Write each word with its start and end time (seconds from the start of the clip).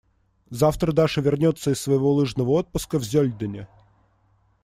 Завтра 0.49 0.93
Даша 0.93 1.21
вернется 1.21 1.69
из 1.69 1.79
своего 1.79 2.11
лыжного 2.11 2.49
отпуска 2.53 2.97
в 2.97 3.03
Зёльдене. 3.03 3.67